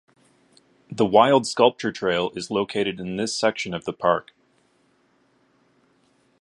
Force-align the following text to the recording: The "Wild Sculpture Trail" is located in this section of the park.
The 0.89 1.05
"Wild 1.05 1.45
Sculpture 1.45 1.91
Trail" 1.91 2.31
is 2.35 2.49
located 2.49 2.99
in 2.99 3.17
this 3.17 3.37
section 3.37 3.71
of 3.75 3.85
the 3.85 3.93
park. 3.93 4.33